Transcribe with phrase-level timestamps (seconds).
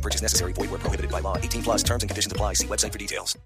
[0.00, 0.54] No purchase necessary.
[0.54, 1.36] Void where prohibited by law.
[1.36, 2.54] 18 plus terms and conditions apply.
[2.54, 3.38] See website for details.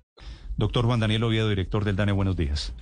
[0.57, 2.73] Doctor Juan Daniel Oviedo, director del DANE, buenos días.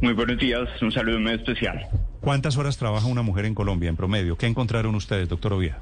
[0.00, 1.86] Muy buenos días, un saludo muy especial.
[2.20, 4.36] ¿Cuántas horas trabaja una mujer en Colombia en promedio?
[4.36, 5.76] ¿Qué encontraron ustedes, doctor Oviedo?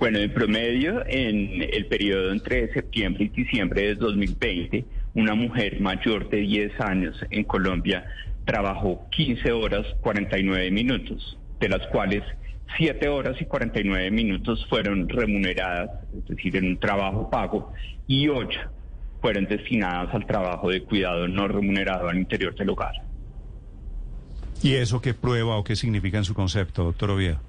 [0.00, 6.28] Bueno, en promedio, en el periodo entre septiembre y diciembre de 2020, una mujer mayor
[6.30, 8.04] de 10 años en Colombia
[8.44, 12.24] trabajó 15 horas 49 minutos, de las cuales
[12.76, 17.72] 7 horas y 49 minutos fueron remuneradas, es decir, en un trabajo pago,
[18.06, 18.60] y 8
[19.20, 22.92] fueron destinadas al trabajo de cuidado no remunerado al interior del hogar.
[24.62, 27.40] ¿Y eso qué prueba o qué significa en su concepto, doctor Oviedo?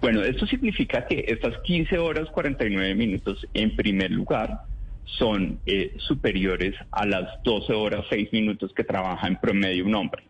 [0.00, 4.62] Bueno, esto significa que estas 15 horas 49 minutos, en primer lugar,
[5.04, 10.24] son eh, superiores a las 12 horas 6 minutos que trabaja en promedio un hombre.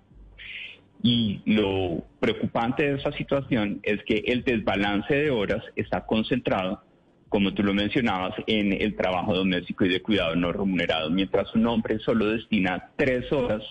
[1.03, 6.83] Y lo preocupante de esa situación es que el desbalance de horas está concentrado,
[7.29, 11.67] como tú lo mencionabas, en el trabajo doméstico y de cuidado no remunerado, mientras un
[11.67, 13.63] hombre solo destina 3 horas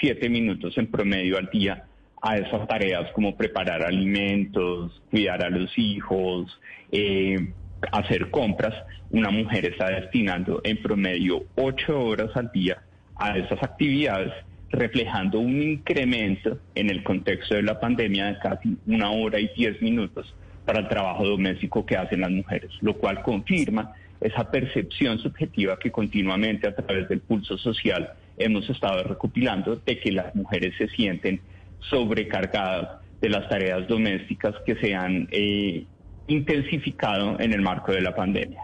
[0.00, 1.84] 7 minutos en promedio al día
[2.22, 7.52] a esas tareas como preparar alimentos, cuidar a los hijos, eh,
[7.92, 8.74] hacer compras,
[9.10, 12.82] una mujer está destinando en promedio ocho horas al día
[13.16, 14.32] a esas actividades,
[14.70, 19.80] reflejando un incremento en el contexto de la pandemia de casi una hora y diez
[19.80, 25.78] minutos para el trabajo doméstico que hacen las mujeres, lo cual confirma esa percepción subjetiva
[25.78, 30.88] que continuamente a través del pulso social hemos estado recopilando de que las mujeres se
[30.88, 31.40] sienten
[31.80, 35.84] sobrecargadas de las tareas domésticas que se han eh,
[36.26, 38.62] intensificado en el marco de la pandemia.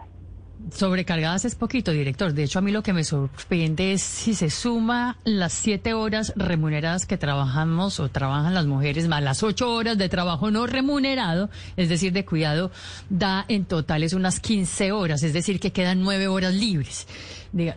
[0.71, 2.33] Sobrecargadas es poquito, director.
[2.33, 6.33] De hecho, a mí lo que me sorprende es si se suma las siete horas
[6.35, 11.49] remuneradas que trabajamos o trabajan las mujeres, más las ocho horas de trabajo no remunerado,
[11.77, 12.71] es decir, de cuidado,
[13.09, 17.07] da en total es unas 15 horas, es decir, que quedan nueve horas libres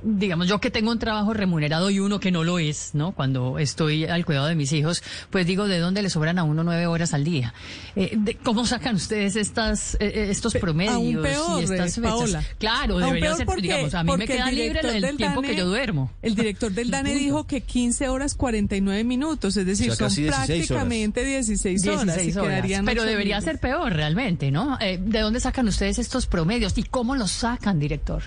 [0.02, 3.12] digamos, yo que tengo un trabajo remunerado y uno que no lo es, ¿no?
[3.12, 6.64] Cuando estoy al cuidado de mis hijos, pues digo, ¿de dónde le sobran a uno
[6.64, 7.54] nueve horas al día?
[7.94, 12.44] Eh, ¿Cómo sacan ustedes estas, eh, eh, estos promedios aún peor, y estas Paola.
[12.58, 16.10] Claro, debería ser, digamos, a mí me queda libre el tiempo que yo duermo.
[16.22, 21.86] El director del DANE dijo que 15 horas 49 minutos, es decir, son prácticamente 16
[21.86, 22.04] horas.
[22.04, 22.66] 16 horas.
[22.84, 24.78] Pero debería ser peor realmente, ¿no?
[24.78, 28.22] ¿De dónde sacan ustedes estos promedios y cómo los sacan, director?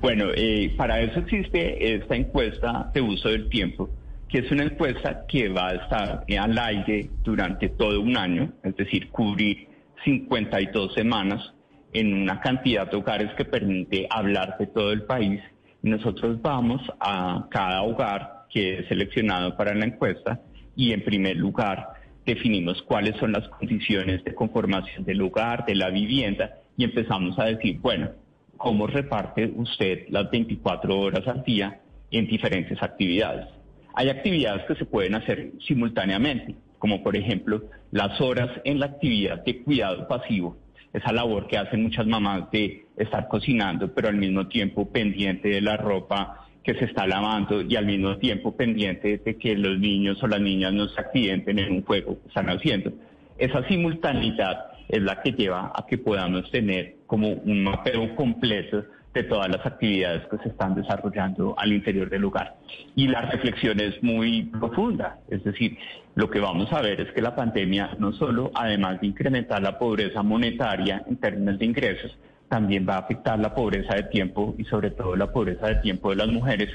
[0.00, 3.90] Bueno, eh, para eso existe esta encuesta de uso del tiempo,
[4.28, 8.76] que es una encuesta que va a estar al aire durante todo un año, es
[8.76, 9.68] decir, cubrir
[10.04, 11.52] 52 semanas
[11.92, 15.40] en una cantidad de hogares que permite hablar de todo el país.
[15.82, 20.40] Nosotros vamos a cada hogar que es seleccionado para la encuesta
[20.76, 21.88] y en primer lugar
[22.24, 27.46] definimos cuáles son las condiciones de conformación del hogar, de la vivienda y empezamos a
[27.46, 28.10] decir, bueno,
[28.56, 31.80] cómo reparte usted las 24 horas al día
[32.10, 33.48] en diferentes actividades.
[33.94, 39.44] Hay actividades que se pueden hacer simultáneamente, como por ejemplo las horas en la actividad
[39.44, 40.56] de cuidado pasivo,
[40.92, 45.60] esa labor que hacen muchas mamás de estar cocinando, pero al mismo tiempo pendiente de
[45.60, 50.22] la ropa que se está lavando y al mismo tiempo pendiente de que los niños
[50.22, 52.92] o las niñas no se accidenten en un juego que están haciendo.
[53.38, 58.84] Esa simultaneidad es la que lleva a que podamos tener como un mapeo completo
[59.14, 62.56] de todas las actividades que se están desarrollando al interior del lugar.
[62.96, 65.76] Y la reflexión es muy profunda, es decir,
[66.14, 69.78] lo que vamos a ver es que la pandemia no solo, además de incrementar la
[69.78, 72.18] pobreza monetaria en términos de ingresos,
[72.48, 76.10] también va a afectar la pobreza de tiempo y sobre todo la pobreza de tiempo
[76.10, 76.68] de las mujeres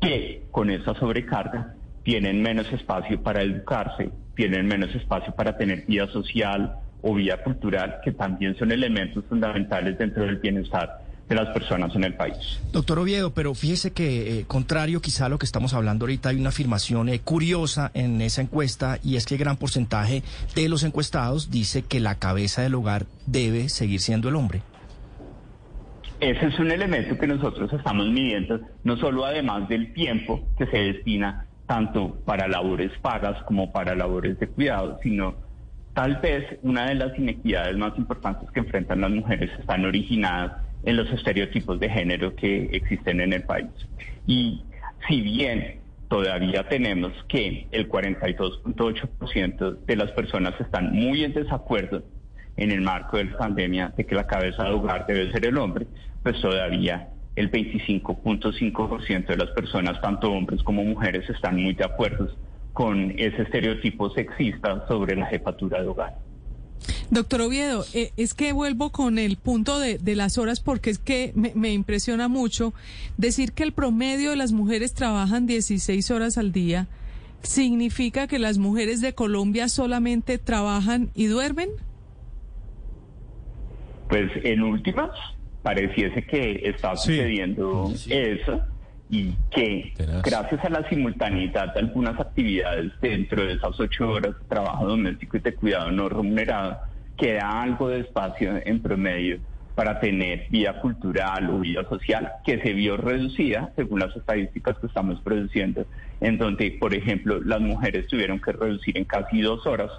[0.00, 6.08] que con esa sobrecarga tienen menos espacio para educarse, tienen menos espacio para tener vida
[6.08, 11.00] social, o vía cultural, que también son elementos fundamentales dentro del bienestar
[11.32, 12.60] de las personas en el país.
[12.72, 16.36] Doctor Oviedo, pero fíjese que, eh, contrario quizá a lo que estamos hablando ahorita, hay
[16.36, 20.22] una afirmación eh, curiosa en esa encuesta y es que el gran porcentaje
[20.54, 24.62] de los encuestados dice que la cabeza del hogar debe seguir siendo el hombre.
[26.20, 30.78] Ese es un elemento que nosotros estamos midiendo, no solo además del tiempo que se
[30.78, 35.34] destina tanto para labores pagas como para labores de cuidado, sino
[35.94, 40.52] Tal vez una de las inequidades más importantes que enfrentan las mujeres están originadas
[40.84, 43.70] en los estereotipos de género que existen en el país.
[44.26, 44.62] Y
[45.08, 52.02] si bien todavía tenemos que el 42.8% de las personas están muy en desacuerdo
[52.56, 55.56] en el marco de la pandemia de que la cabeza de hogar debe ser el
[55.56, 55.86] hombre,
[56.22, 62.28] pues todavía el 25.5% de las personas, tanto hombres como mujeres, están muy de acuerdo
[62.72, 66.18] con ese estereotipo sexista sobre la jefatura de hogar.
[67.10, 71.32] Doctor Oviedo, eh, es que vuelvo con el punto de, las horas porque es que
[71.34, 72.74] me, impresiona mucho
[73.16, 76.88] decir que el promedio de las mujeres trabajan 16 horas al día.
[77.42, 81.70] ¿Significa que las mujeres de Colombia solamente trabajan y duermen?
[84.08, 85.10] Pues en últimas,
[85.62, 88.71] pareciese que está sucediendo eso
[89.12, 89.92] y que
[90.24, 95.36] gracias a la simultaneidad de algunas actividades dentro de esas ocho horas de trabajo doméstico
[95.36, 96.78] y de cuidado no remunerado,
[97.18, 99.38] queda algo de espacio en promedio
[99.74, 104.86] para tener vida cultural o vida social que se vio reducida según las estadísticas que
[104.86, 105.84] estamos produciendo,
[106.22, 109.90] en donde, por ejemplo, las mujeres tuvieron que reducir en casi dos horas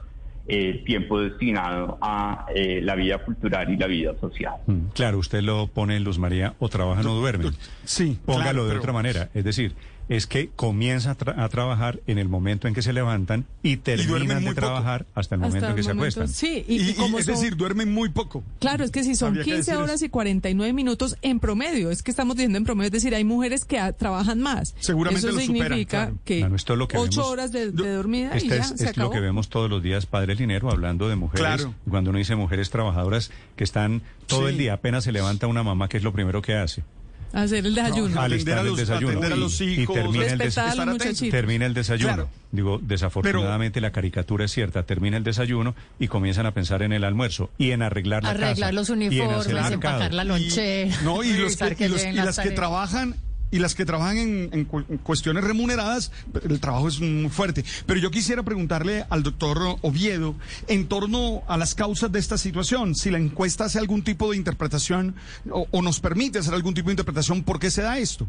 [0.48, 4.56] el tiempo destinado a eh, la vida cultural y la vida social.
[4.68, 7.54] Mm, claro, usted lo pone en Luz María, o trabajan o duermen.
[7.86, 8.20] Sí.
[8.26, 9.30] Póngalo de otra manera.
[9.34, 9.74] Es decir,
[10.10, 14.54] es que comienza a, trabajar en el momento en que se levantan y terminan de
[14.54, 16.28] trabajar hasta el momento en que se acuestan.
[16.28, 18.44] Sí, y, es decir, duermen muy poco.
[18.60, 22.36] Claro, es que si son 15 horas y 49 minutos en promedio, es que estamos
[22.36, 24.76] diciendo en promedio, es decir, hay mujeres que traban más.
[24.80, 29.10] Seguramente Eso significa que lo 8 horas de, dormida y ya es, se acabó.
[29.10, 31.46] lo que vemos todos los días, Padre Linero, hablando de mujeres.
[31.46, 31.74] Claro.
[31.90, 35.88] Cuando uno dice mujeres trabajadoras que están todo el día, apenas se levanta una mamá,
[35.88, 36.84] que es lo primero que hace?
[37.34, 38.22] Hacer el desayuno.
[38.22, 39.96] atender, a los, atender a los hijos.
[39.96, 42.30] Y, termina, el termina, el desayuno.
[42.52, 44.84] Digo, desafortunadamente la caricatura es cierta.
[44.84, 48.50] Termina el desayuno y comienzan a pensar en el almuerzo y en arreglar la arreglar
[48.50, 48.52] casa.
[48.52, 50.92] Arreglar los uniformes, en empacar la lonche.
[51.04, 53.16] no, y, los que, y las que trabajan
[53.54, 54.66] y las que trabajan en,
[55.04, 56.12] cuestiones remuneradas,
[56.50, 57.64] el trabajo es muy fuerte.
[57.86, 60.34] Pero yo quisiera preguntarle al doctor Oviedo
[60.68, 64.38] en torno a las causas de esta situación, si la encuesta hace algún tipo de
[64.38, 65.14] interpretación
[65.52, 68.26] o, nos permite hacer algún tipo de interpretación, ¿por qué se da esto?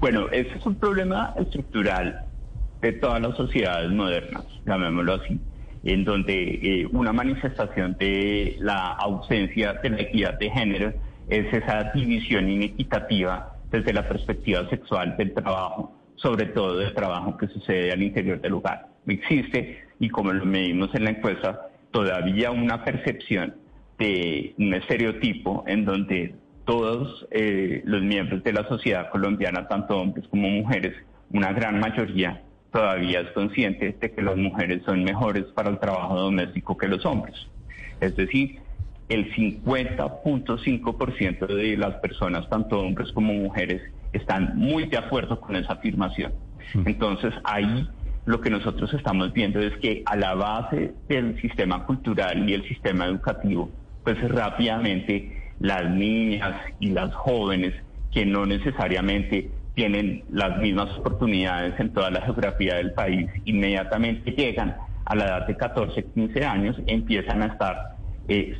[0.00, 2.24] Bueno, ese es un problema estructural
[2.80, 5.38] de todas las sociedades modernas, llamémoslo así,
[5.84, 10.92] en donde eh, una manifestación de la ausencia de la equidad de género
[11.28, 17.48] es esa división inequitativa desde la perspectiva sexual del trabajo, sobre todo del trabajo que
[17.48, 18.88] sucede al interior del hogar.
[19.06, 23.56] Existe, y como lo medimos en la encuesta, todavía una percepción
[23.98, 26.34] de un estereotipo en donde
[26.64, 30.94] todos eh, los miembros de la sociedad colombiana, tanto hombres como mujeres,
[31.30, 32.42] una gran mayoría
[32.72, 37.04] todavía es consciente de que las mujeres son mejores para el trabajo doméstico que los
[37.04, 37.36] hombres.
[38.00, 38.58] Es decir,
[39.12, 43.82] el 50.5% de las personas, tanto hombres como mujeres,
[44.12, 46.32] están muy de acuerdo con esa afirmación.
[46.74, 46.82] Mm.
[46.86, 47.88] Entonces, ahí
[48.24, 52.62] lo que nosotros estamos viendo es que a la base del sistema cultural y el
[52.68, 53.68] sistema educativo,
[54.04, 57.74] pues rápidamente las niñas y las jóvenes
[58.12, 64.76] que no necesariamente tienen las mismas oportunidades en toda la geografía del país, inmediatamente llegan
[65.04, 67.92] a la edad de 14, 15 años, empiezan a estar
[68.28, 68.56] eh,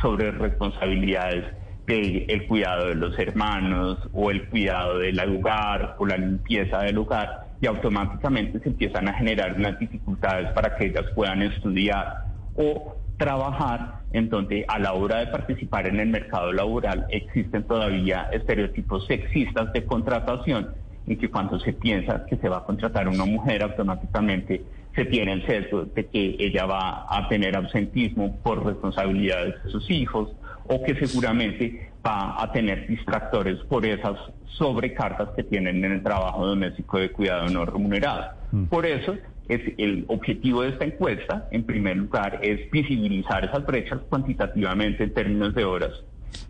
[0.00, 1.44] sobre responsabilidades
[1.86, 6.98] del el cuidado de los hermanos o el cuidado del hogar o la limpieza del
[6.98, 12.24] hogar y automáticamente se empiezan a generar unas dificultades para que ellas puedan estudiar
[12.54, 18.28] o trabajar en donde a la hora de participar en el mercado laboral existen todavía
[18.32, 20.74] estereotipos sexistas de contratación
[21.06, 25.32] en que cuando se piensa que se va a contratar una mujer automáticamente se tiene
[25.32, 30.30] el sesgo de que ella va a tener ausentismo por responsabilidades de sus hijos
[30.66, 36.46] o que seguramente va a tener distractores por esas sobrecargas que tienen en el trabajo
[36.46, 38.32] doméstico de cuidado no remunerado.
[38.50, 38.64] Mm.
[38.64, 39.16] Por eso
[39.48, 45.14] es el objetivo de esta encuesta, en primer lugar, es visibilizar esas brechas cuantitativamente en
[45.14, 45.92] términos de horas,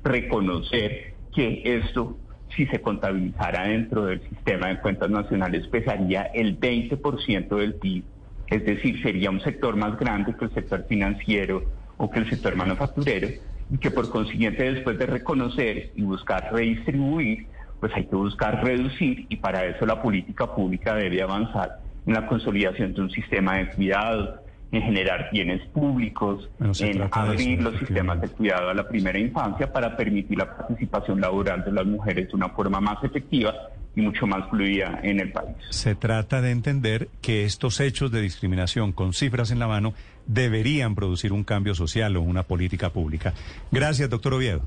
[0.02, 2.16] reconocer que esto
[2.56, 8.04] si se contabilizara dentro del sistema de cuentas nacionales, pesaría el 20% del PIB
[8.52, 11.64] es decir, sería un sector más grande que el sector financiero
[11.96, 13.28] o que el sector manufacturero,
[13.70, 17.46] y que por consiguiente después de reconocer y buscar redistribuir,
[17.80, 22.26] pues hay que buscar reducir y para eso la política pública debe avanzar en la
[22.26, 28.28] consolidación de un sistema de cuidado, en generar bienes públicos, en abrir los sistemas de
[28.28, 32.50] cuidado a la primera infancia para permitir la participación laboral de las mujeres de una
[32.50, 33.54] forma más efectiva
[33.94, 35.56] y mucho más fluida en el país.
[35.70, 39.94] Se trata de entender que estos hechos de discriminación con cifras en la mano
[40.26, 43.34] deberían producir un cambio social o una política pública.
[43.70, 44.62] Gracias, doctor Oviedo.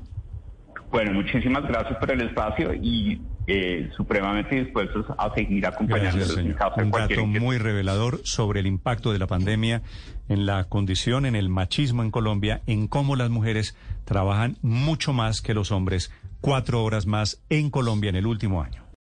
[0.90, 6.80] Bueno, muchísimas gracias por el espacio y eh, supremamente dispuestos a seguir acompañando en caso
[6.80, 9.82] Un dato muy revelador sobre el impacto de la pandemia
[10.28, 15.42] en la condición, en el machismo en Colombia, en cómo las mujeres trabajan mucho más
[15.42, 18.85] que los hombres, cuatro horas más en Colombia en el último año.